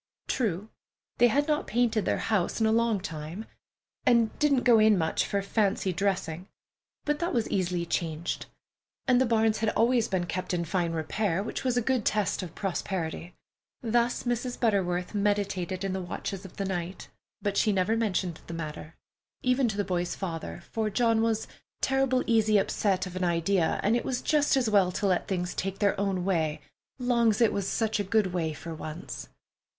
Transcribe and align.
True, 0.27 0.71
they 1.19 1.27
had 1.27 1.47
not 1.47 1.67
painted 1.67 2.05
their 2.05 2.17
house 2.17 2.59
in 2.59 2.65
a 2.65 2.71
long 2.71 2.99
time, 3.01 3.45
and 4.03 4.33
didn't 4.39 4.63
go 4.63 4.79
in 4.79 4.97
much 4.97 5.27
for 5.27 5.43
fancy 5.43 5.93
dressing, 5.93 6.47
but 7.05 7.19
that 7.19 7.35
was 7.35 7.47
easily 7.51 7.85
changed; 7.85 8.47
and 9.07 9.21
the 9.21 9.27
barns 9.27 9.59
had 9.59 9.69
always 9.69 10.07
been 10.07 10.25
kept 10.25 10.55
in 10.55 10.65
fine 10.65 10.91
repair, 10.93 11.43
which 11.43 11.63
was 11.63 11.77
a 11.77 11.83
good 11.83 12.03
test 12.03 12.41
of 12.41 12.55
prosperity. 12.55 13.35
Thus 13.83 14.23
Mrs. 14.23 14.59
Butterworth 14.59 15.13
meditated 15.13 15.83
in 15.83 15.93
the 15.93 16.01
watches 16.01 16.45
of 16.45 16.57
the 16.57 16.65
night, 16.65 17.09
but 17.39 17.55
she 17.55 17.71
never 17.71 17.95
mentioned 17.95 18.41
the 18.47 18.55
matter, 18.55 18.95
even 19.43 19.67
to 19.67 19.77
the 19.77 19.83
boy's 19.83 20.15
father, 20.15 20.63
for 20.71 20.89
John 20.89 21.21
was 21.21 21.47
"turrible 21.79 22.23
easy 22.25 22.57
upset 22.57 23.05
of 23.05 23.15
an 23.15 23.23
idea, 23.23 23.79
an' 23.83 23.93
it 23.93 24.03
was 24.03 24.23
just 24.23 24.57
as 24.57 24.67
well 24.67 24.91
to 24.93 25.05
let 25.05 25.27
things 25.27 25.53
take 25.53 25.77
their 25.77 25.99
own 25.99 26.25
way, 26.25 26.59
'long's 26.97 27.39
it 27.39 27.53
was 27.53 27.69
sech 27.69 27.99
a 27.99 28.03
good 28.03 28.33
way 28.33 28.51
for 28.51 28.73
once." 28.73 29.29